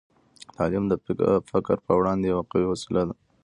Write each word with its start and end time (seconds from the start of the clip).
تعلیم 0.55 0.85
د 0.91 0.93
فقر 1.49 1.77
په 1.85 1.91
وړاندې 1.99 2.25
یوه 2.31 2.43
قوي 2.51 2.67
وسله 2.69 3.01
ده. 3.07 3.15